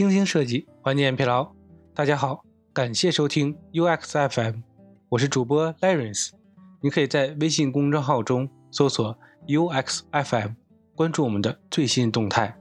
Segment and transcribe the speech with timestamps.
[0.00, 1.52] 精心设计，缓解疲劳。
[1.94, 4.60] 大家好，感谢收听 UX FM，
[5.10, 6.30] 我是主播 Lawrence。
[6.80, 9.14] 你可以在微信公众号中搜索
[9.46, 10.52] UX FM，
[10.94, 12.56] 关注我们的最新动态。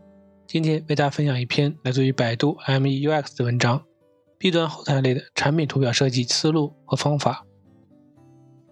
[0.47, 3.85] 今天为大家分享一篇来自于百度 MEUX 的文章
[4.37, 7.45] ：B 端后台类的产品图表设计思路和方法。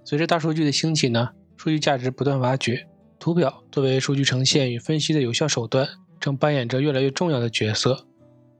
[0.03, 2.85] 随着大数据的兴起呢，数据价值不断挖掘，
[3.17, 5.87] 图表作为数据呈现与分析的有效手段。
[6.19, 8.05] 正扮演着越来越重要的角色。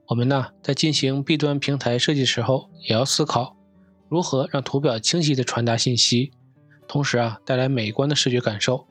[0.08, 3.54] 我们呢，在进行 B 端平台设计时候，也要思考
[4.08, 6.32] 如何让图表清晰地传达信息，
[6.86, 8.86] 同时啊，带来美观的视觉感受。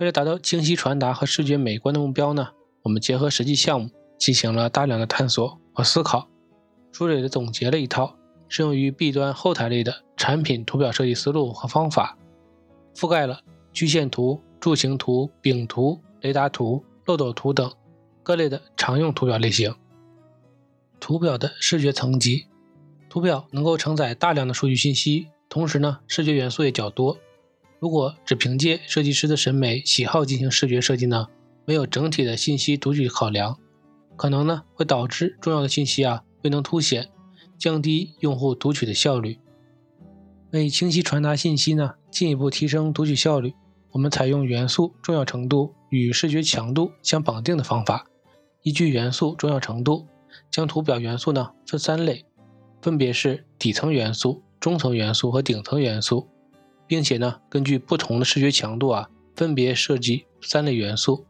[0.00, 2.48] 为了达到清晰传达和视觉美观的目标呢，
[2.82, 6.28] 我们结合实际项目进行了大量的探索和思考，
[6.90, 8.16] 梳理的总结了一套
[8.48, 12.18] 适用于 B 端后台类的产品图表设计思路和方法，
[12.96, 13.38] 覆盖了
[13.72, 17.72] 曲线图、柱形图、饼图、雷达图、漏斗图等。
[18.24, 19.72] 各类的常用图表类型，
[21.00, 22.46] 图表的视觉层级，
[23.08, 27.18] 图表能够承载大量的数据信息，同时呢，视觉元素也较多。
[27.80, 31.28] 如果只凭借设计师的审美喜好进行视觉设计呢，
[31.64, 33.58] 没有整体的信息读取考量，
[34.16, 37.08] 可能呢会导致重要的信息啊未能凸显，
[37.58, 39.38] 降低用户读取的效率。
[40.52, 43.54] 为清晰传达信息呢，进一步提升读取效率，
[43.92, 48.06] 我们采用元素重要程度与视觉强度相绑定的方法。
[48.62, 50.06] 依据元素重要程度，
[50.50, 52.24] 将图表元素呢分三类，
[52.80, 56.28] 分别是底层元素、中层元素和顶层元素，
[56.86, 61.26] 并且呢根据不同的视觉强度啊，分别设计三类元素，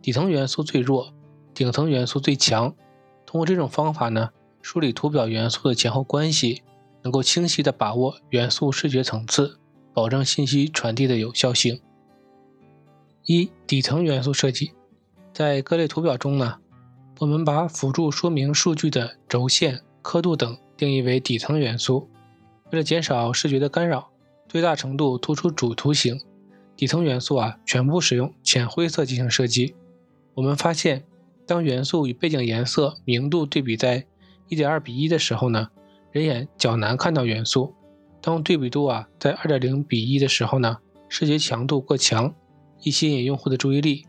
[0.00, 1.12] 底层元素最弱，
[1.52, 2.74] 顶层元素最强。
[3.26, 4.30] 通过这种方法呢，
[4.62, 6.62] 梳理图表元素的前后关系，
[7.02, 9.58] 能够清晰的把握元素视觉层次，
[9.92, 11.80] 保证信息传递的有效性。
[13.26, 14.72] 一、底层元素设计。
[15.32, 16.58] 在各类图表中呢，
[17.20, 22.08] 我们把辅助说明数据的轴线、刻度等定义为底层元素。
[22.72, 24.10] 为了减少视觉的干扰，
[24.48, 26.20] 最大程度突出主图形，
[26.76, 29.76] 底层元素啊全部使用浅灰色进行设计。
[30.34, 31.04] 我们发现，
[31.46, 34.04] 当元素与背景颜色明度对比在
[34.48, 35.68] 1.2比1的时候呢，
[36.10, 37.72] 人眼较难看到元素；
[38.20, 42.34] 当对比度啊在2.0比1的时候呢，视觉强度过强，
[42.82, 44.04] 易吸引用户的注意力。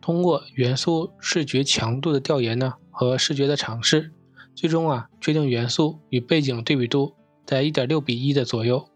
[0.00, 4.12] 通过元素视觉强度的调研呢和视觉的尝试，
[4.54, 7.14] 最终啊确定元素与背景对比度
[7.44, 8.88] 在一点六比一的左右，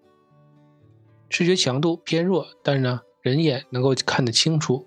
[1.29, 4.87] 视觉强度偏弱，但是呢人眼能够看得清楚，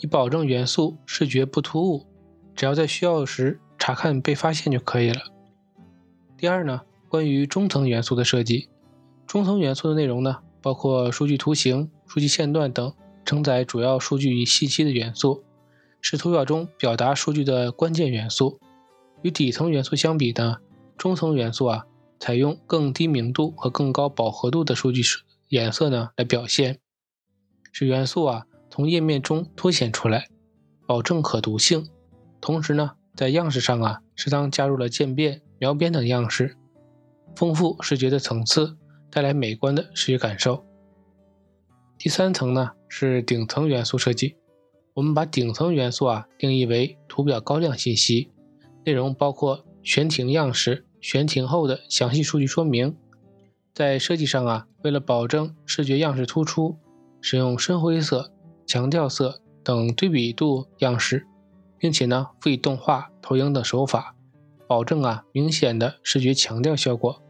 [0.00, 2.06] 以保证元素视觉不突兀，
[2.54, 5.20] 只要在需要时查看被发现就可以了。
[6.36, 8.68] 第二呢，关于中层元素的设计，
[9.26, 12.92] 中层元素的内容呢包括数据图形、数据线段等
[13.24, 15.44] 承载主要数据与信息的元素。
[16.08, 18.60] 是图表中表达数据的关键元素。
[19.22, 20.58] 与底层元素相比呢，
[20.96, 21.84] 中层元素啊，
[22.20, 25.02] 采用更低明度和更高饱和度的数据
[25.48, 26.78] 颜色呢来表现，
[27.72, 30.28] 使元素啊从页面中凸显出来，
[30.86, 31.88] 保证可读性。
[32.40, 36.56] 同时呢，在样式上啊，适当加入了渐变、描边等样式，
[37.34, 38.76] 丰富视觉的层次，
[39.10, 40.64] 带来美观的视觉感受。
[41.98, 44.36] 第三层呢是顶层元素设计。
[44.96, 48.30] 我们把顶层元素啊定义为图表高亮信息，
[48.82, 52.96] 内容包括悬停样式、悬停后的详细数据说明。
[53.74, 56.78] 在设计上啊，为了保证视觉样式突出，
[57.20, 58.32] 使用深灰色、
[58.66, 61.26] 强调色等对比度样式，
[61.76, 64.16] 并且呢赋予动画、投影等手法，
[64.66, 67.22] 保证啊明显的视觉强调效果，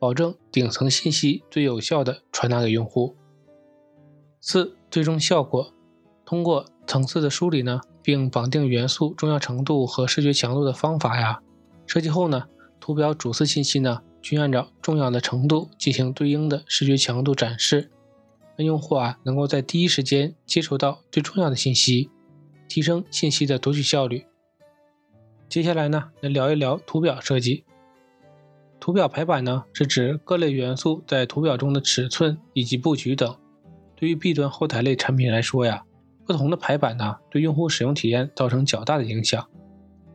[0.00, 3.14] 保证顶层信息最有效的传达给用户。
[4.40, 5.72] 四、最终效果，
[6.26, 6.66] 通过。
[6.86, 11.40] 层次的梳理呢，并绑定元素重要程度和视觉强度的方法呀。
[11.86, 12.44] 设计后呢，
[12.80, 17.90] 图表主次信息呢均按照重要的程度进行对应的视觉强度展示，
[18.56, 22.10] 让用户啊能够在第一时间接触到最重要的信息，
[22.68, 24.24] 提升信息的读取效率。
[25.48, 27.64] 接下来呢，来聊一聊图表设计。
[28.80, 33.36] 图表排版呢，是指各类元素在图表中的尺寸以及布局等。
[33.96, 35.84] 对于 B 端后台类产品来说呀。
[36.26, 39.46] 不同的排版呢，对用户使用体验造成较大的影响。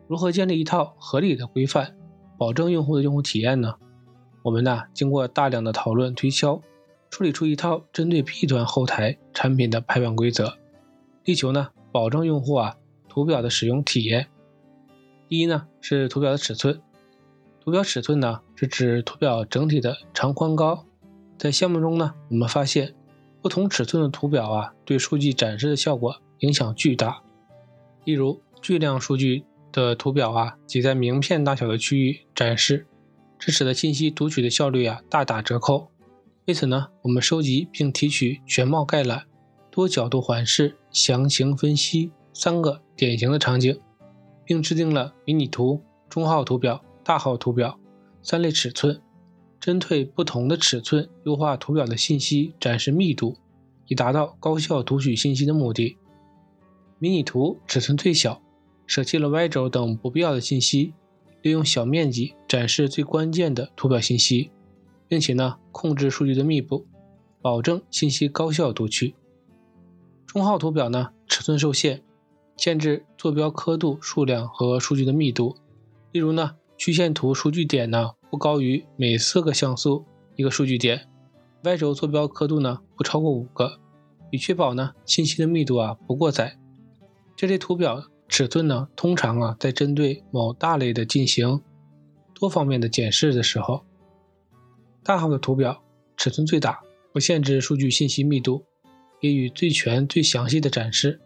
[0.07, 1.95] 如何建立一套合理的规范，
[2.37, 3.75] 保证用户的用户体验呢？
[4.41, 6.61] 我们呢，经过大量的讨论推敲，
[7.11, 10.57] 处理出一套针对 B 端后台产品的排版规则，
[11.25, 12.75] 力求呢，保证用户啊
[13.07, 14.27] 图表的使用体验。
[15.27, 16.81] 第一呢，是图表的尺寸。
[17.63, 20.85] 图表尺寸呢，是指图表整体的长宽高。
[21.37, 22.95] 在项目中呢，我们发现。
[23.41, 27.21] 不同尺寸的图表啊，对数据展示的效果影响巨大。
[28.03, 32.85] 例如，巨量数据的图表啊挤在名片大小的区域展示，
[33.37, 35.89] 这使得信息读取的效率啊大打折扣。
[36.45, 39.25] 为此呢，我们收集并提取全貌概览、
[39.69, 43.79] 多角度环视、详情分析三个典型的场景，
[44.43, 47.79] 并制定了迷你图、中号图表、大号图表
[48.23, 48.99] 三类尺寸，
[49.59, 53.35] 针对不同的尺寸优化图表的信息展示密度，
[53.87, 55.97] 以达到高效读取信息的目的。
[56.97, 58.41] 迷你图尺寸最小，
[58.87, 60.93] 舍弃了 Y 轴等不必要的信息，
[61.41, 64.51] 利用小面积展示最关键的图表信息。
[65.09, 66.85] 并且呢，控制数据的密度，
[67.41, 69.15] 保证信息高效读取。
[70.27, 72.03] 中号图表呢，尺寸受限，
[72.55, 75.57] 限制坐标刻度数量和数据的密度。
[76.11, 80.05] 例如呢，曲线图数据点呢不高于每四个像素
[80.35, 81.07] 一个数据点
[81.63, 83.79] ，Y 轴坐标刻度呢不超过五个，
[84.31, 86.59] 以确保呢信息的密度啊不过载。
[87.35, 91.61] 这类图表尺寸呢，通常啊在针对某大类的进行
[92.33, 93.83] 多方面的检视的时候。
[95.01, 95.81] 大号的图表
[96.15, 96.81] 尺寸最大，
[97.11, 98.63] 不限制数据信息密度，
[99.19, 101.19] 给予最全最详细的展示。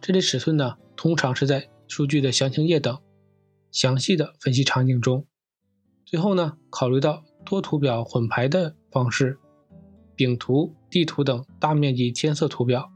[0.00, 2.98] 这类尺寸呢，通常是在数据的详情页等
[3.70, 5.24] 详细的分析场景中。
[6.10, 9.38] 最后呢，考虑到多图表混排的方式，
[10.16, 12.90] 饼图、地图等大面积填色图表，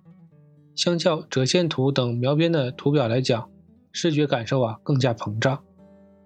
[0.74, 3.48] 相较折线图等描边的图表来讲，
[3.92, 5.62] 视觉感受啊更加膨胀。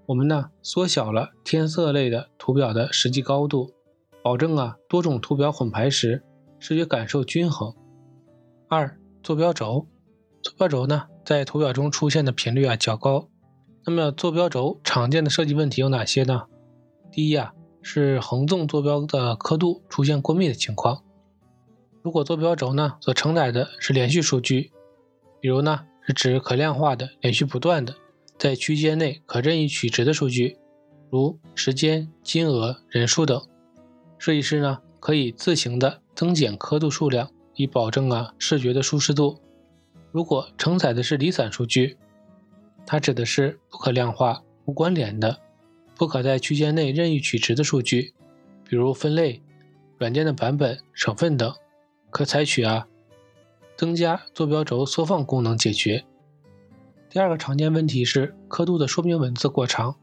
[0.06, 3.75] 我们呢，缩小了填色类的图表的实际高度。
[4.23, 6.25] 保证啊多种图表混排时
[6.58, 7.75] 视觉感受均衡。
[8.67, 9.87] 二坐标轴，
[10.40, 13.29] 坐标轴呢在图表中出现的频率啊较高。
[13.85, 16.44] 那么坐标轴常见的设计问题有哪些呢？
[17.10, 17.52] 第一啊
[17.82, 21.02] 是横纵坐标的刻度出现过密的情况。
[22.02, 24.70] 如果坐标轴呢所承载的是连续数据，
[25.40, 27.94] 比如呢是指可量化的连续不断的
[28.38, 30.56] 在区间内可任意取值的数据，
[31.10, 33.40] 如时间、金额、人数等。
[34.19, 39.40] 设计师呢可以自行的增减刻度数量，以保证啊视觉的舒适度。
[40.12, 41.99] 如果承载的是离散数据，
[42.87, 45.38] 它指的是不可量化、无关联的、
[45.99, 48.15] 不可在区间内任意取值的数据，
[48.65, 49.43] 比如分类、
[49.99, 51.53] 软件的版本、省份等，
[52.09, 52.87] 可采取啊
[53.77, 56.05] 增加坐标轴缩放功能解决。
[57.11, 59.97] 第二个常见问题是刻度的说明文字过长，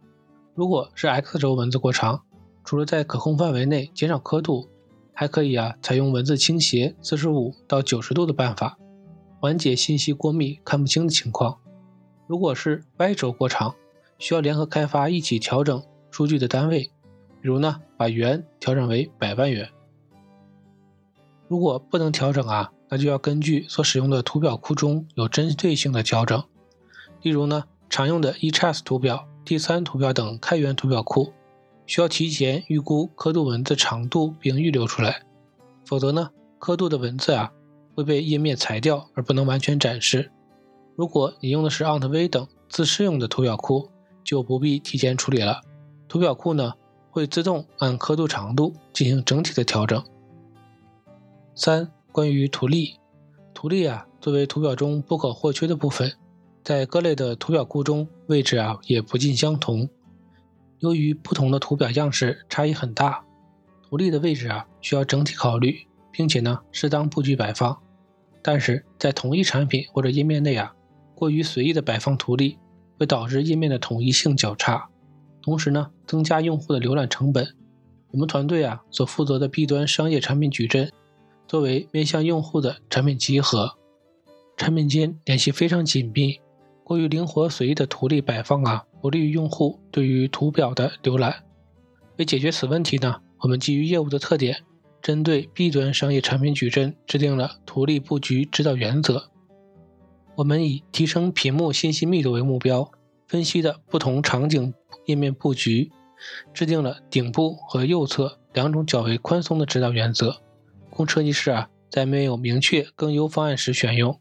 [0.54, 2.22] 如果是 X 轴文字过长。
[2.68, 4.68] 除了在可控范围内减少刻度，
[5.14, 8.80] 还可以啊采用文字倾斜四十五到九十度的办法，
[9.40, 11.60] 缓解信息过密看不清的情况。
[12.26, 13.76] 如果是 Y 轴过长，
[14.18, 16.92] 需要联合开发一起调整数据的单位，
[17.42, 19.70] 比如呢把元调整为百万元。
[21.48, 26.44] 如果不能调整啊，那就要根据所使用的图表库中有针对性的调整，
[27.22, 31.34] 例如呢常用的 eChess 图表、第三图表等开源图表库。
[31.88, 35.22] 需要提前预估刻度文字长度并预留出来，
[35.86, 37.52] 否则呢，刻度的文字啊
[37.94, 40.32] 会被页面裁掉而不能完全展示。
[40.96, 43.92] 如果你用的是 Ant-V 等自适用的图表库，
[44.25, 45.62] 就不必提前处理了。
[46.10, 46.74] 图表库呢
[47.10, 50.04] 会自动按刻度长度进行整体的调整。
[51.56, 53.00] 三、关于图例，
[53.54, 56.12] 图例啊作为图表中不可或缺的部分，
[56.63, 59.88] 在各类的图表库中位置啊也不尽相同。
[60.79, 63.24] 由于不同的图表样式差异很大，
[63.88, 67.77] 图例的位置啊需要整体考虑，并且呢适当布局摆放。
[68.41, 70.75] 但是在同一产品或者页面内啊，
[71.15, 72.60] 过于随意的摆放图例
[72.98, 74.90] 会导致页面的统一性较差，
[75.42, 77.56] 同时呢增加用户的浏览成本。
[78.12, 80.90] 我们团队啊所负责的 B 端商业产品矩阵，
[81.48, 83.74] 作为面向用户的产品集合，
[84.56, 86.40] 产品间联系非常紧密。
[86.84, 91.44] 过于灵活随意的图例摆放啊，不利于用户对于图表的浏览。
[92.18, 94.64] 为解决此问题呢，我们基于业务的特点，
[95.02, 99.30] 针对 B 端商业产品矩阵制定了图例布局指导原则。
[100.36, 102.92] 我们以提升屏幕信息密度为目标，
[103.27, 104.74] 分析的不同场景
[105.06, 105.92] 页面布局，
[106.54, 110.42] 制定了顶部和右侧两种较为宽松的指导原则，
[110.89, 114.20] 供设计师啊在没有明确更优方案时选用。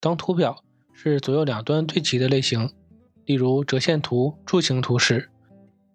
[0.00, 0.62] 当图表
[0.92, 2.70] 是左右两端对齐的类型，
[3.24, 5.30] 例如折线图、柱形图时，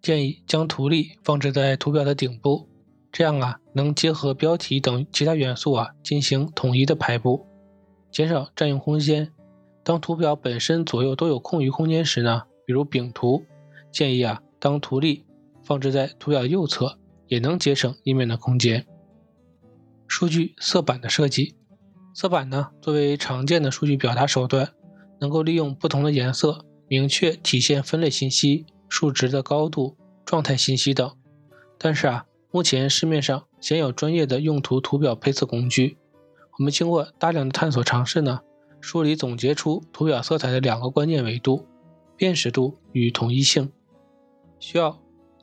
[0.02, 2.68] 建议将图例放置在图表的顶部，
[3.12, 7.46] 这样啊能结合标题等其他元素啊进行统一的排布，
[8.12, 9.32] 减少占用空间。
[9.84, 13.46] 当图表本身左右都有空余空间时呢，比如饼图，
[13.92, 15.26] 建议啊当图例
[15.64, 16.98] 放置在图表右侧，
[17.28, 18.86] 也能节省页面的空间。
[20.08, 21.56] 数据色板的设计，
[22.14, 24.74] 色板呢作为常见的数据表达手段。
[25.20, 31.16] 能够利用不同的颜色，明确体现分类信息、数值的高度、状态信息等。
[31.78, 35.98] 但是啊，目前市面上鲜有专业的用途图表配色工具。
[36.58, 38.42] 我们经过大量的探索尝试呢，
[38.84, 41.66] 梳理总结出图表色彩的两个关键维度：
[42.18, 43.72] 辨识度与统一性。
[44.60, 45.00] 需要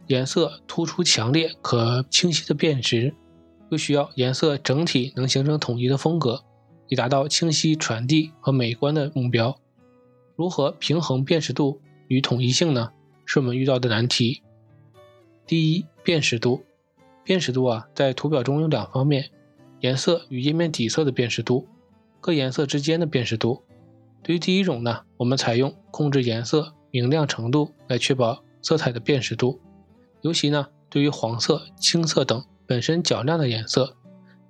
[0.08, 3.14] 颜色突出强烈、可清晰的辨识，
[3.70, 6.44] 又需要颜色整体能形成统一的风格，
[6.88, 9.58] 以达到清晰传递和美观的目标。
[10.36, 12.92] 如何平衡辨识度与统一性呢？
[13.24, 14.42] 是我们遇到的难题。
[15.46, 16.62] 第一，辨识度。
[17.24, 19.30] 辨识度啊，在图表中有两方面：
[19.80, 21.66] 颜色与页面底色的辨识度，
[22.20, 23.64] 各颜色之间的辨识度。
[24.22, 29.60] 对于第一种呢，我们采用控制颜色明亮程度来确保色彩的辨识度。
[30.20, 33.96] 尤其呢，对于黄色、青色等本身较亮的颜色，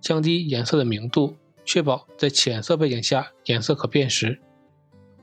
[0.01, 4.41] 降低颜色的明度，确保在浅色背景下颜色可辨识。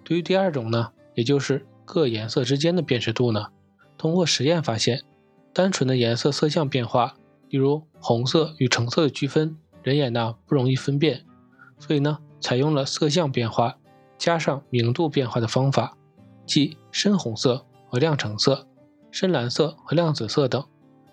[0.03, 3.47] 对于第二种呢，也就是各颜色之间的辨识度呢，
[3.97, 5.01] 通过实验发现。
[5.53, 7.15] 单纯的颜色色相变化，
[7.49, 11.25] 例如红色与橙色的区分，人眼呢不容易分辨，
[11.79, 13.77] 所以呢采用了色相变化
[14.17, 15.97] 加上明度变化的方法，
[16.45, 18.67] 即深红色和亮橙色、
[19.11, 20.63] 深蓝色和亮紫色等。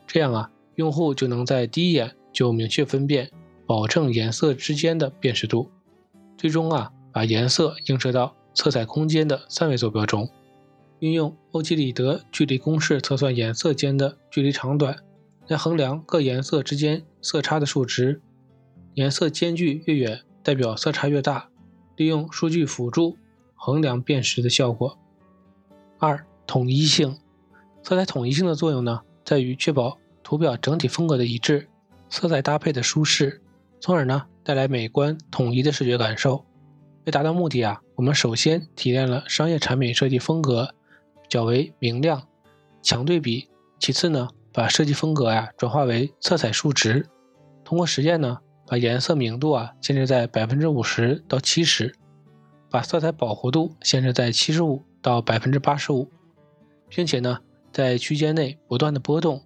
[0.07, 3.31] 这样啊，用户就能在第一眼就明确分辨，
[3.66, 5.71] 保证颜色之间的辨识度。
[6.37, 10.28] 最终啊，把颜色映射到色彩空间的三维坐标中。
[11.00, 14.97] 运用欧几里得距离公式测算颜色间的距离长短，
[15.49, 18.23] 来衡量各颜色之间色差的数值。
[18.95, 21.49] 颜色间距越远，代表色差越大。
[21.97, 23.17] 利用数据辅助
[23.55, 24.99] 衡量辨识的效果。
[25.99, 27.19] 二、统一性。
[27.83, 31.69] 色彩统一性的作用呢，在于确保图表整体风格的一致，
[32.09, 33.43] 色彩搭配的舒适，
[33.81, 36.45] 从而呢带来美观统一的视觉感受。
[37.05, 40.75] 为达到目的啊，我们首先提炼了商业产品设计风格。
[41.27, 42.29] 较为明亮、
[42.83, 43.49] 强对比。
[43.81, 47.09] 其次呢，把设计风格呀转化为色彩数值。
[47.65, 51.94] 通过实验呢，把颜色明度啊限制在百分之五十到七十，
[52.71, 56.11] 把色彩饱和度限制在七十五到百分之八十五，
[56.88, 57.40] 并且呢，
[57.73, 59.42] 在区间内不断的波动。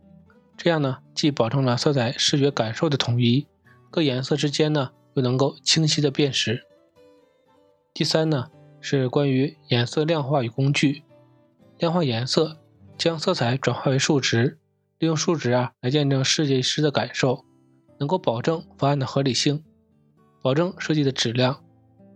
[0.56, 3.46] 这样呢，既保证了色彩视觉感受的统一，
[3.90, 6.64] 各颜色之间呢又能够清晰的辨识。
[7.94, 11.02] 第三呢，是关于颜色量化与工具。
[11.78, 12.58] 量化颜色，
[12.96, 14.58] 将色彩转化为数值，
[14.98, 17.44] 利用数值啊来见证设计师的感受，
[17.98, 19.64] 能够保证方案的合理性，
[20.42, 21.62] 保证设计的质量。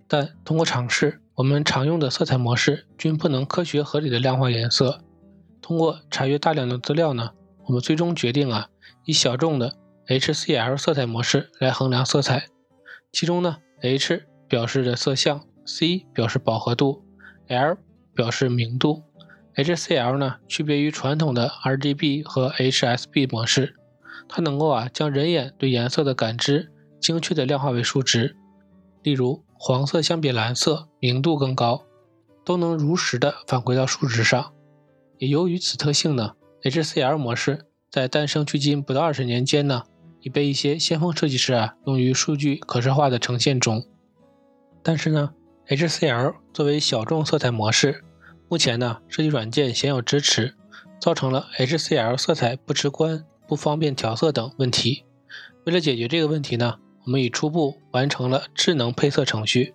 [0.09, 5.01] 但通过尝试，我们常用的色彩模式均不能科学合理的量化颜色。
[5.61, 7.31] 通过查阅大量的资料呢，
[7.67, 8.69] 我们最终决定啊
[9.05, 9.77] 以小众的
[10.09, 12.49] HCL 色彩模式来衡量色彩。
[13.13, 17.05] 其中呢，H 表示着色相，C 表示饱和度
[17.49, 17.79] ，L
[18.15, 19.03] 表示明度。
[19.55, 23.77] HCL 呢，区别于传统的 RGB 和 HSB 模式，
[24.29, 28.37] 它能够啊将人眼对颜色的感知精确的量化为数值。
[29.03, 31.85] 例如，黄色相比蓝色明度更高，
[32.45, 34.53] 都能如实的反馈到数值上。
[35.19, 39.83] 也由于此特性呢，HCL 模式在诞生距今不到二十年间呢，
[40.21, 43.85] 已被一些先锋设计师啊用于数据可视化的呈现中。
[44.83, 45.33] 但是呢
[45.69, 48.05] ，HCL 作为小众色彩模式。
[48.49, 50.55] 目前呢，设计软件鲜有支持，
[51.01, 55.05] 造成了 HCL 色彩不直观、不方便调色等问题。
[55.67, 59.75] 为了解决这个问题呢，我们已初步完成了智能配色程序，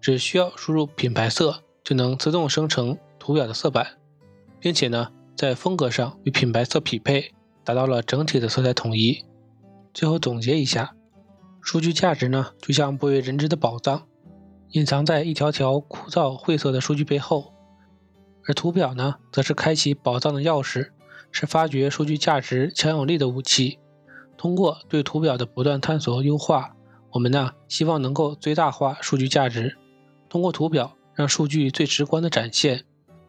[0.00, 3.86] 只需要输入品牌色，就能自动生成图表的色板，
[4.58, 9.24] 并且呢，在风格上与品牌色匹配，达到了整体的色彩统一。
[9.94, 10.96] 最后总结一下，
[11.60, 14.02] 数据价值呢，就像不为人知的宝藏，
[14.70, 17.52] 隐藏在一条条枯燥晦涩的数据背后。
[18.48, 20.88] 而图表呢，则是开启宝藏的钥匙，
[21.32, 23.78] 是发掘数据价值强有力的武器。
[24.36, 26.76] 通过对图表的不断探索和优化，
[27.10, 29.76] 我们呢希望能够最大化数据价值。
[30.28, 32.84] 通过图表让数据最直观的展现，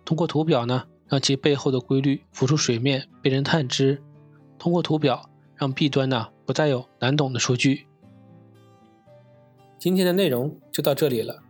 [0.06, 4.02] 通过图表呢让其背后的规律浮出水面，被人探知。
[4.58, 7.88] 通过图表让 B 端呢不再有难懂的数据。
[9.78, 11.44] 今天的内容就到这里了，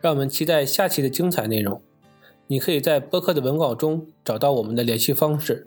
[0.00, 1.82] 让我们期待下期的精彩内容。
[2.46, 5.66] 你可以在播客的文稿中找到我们的联系方式，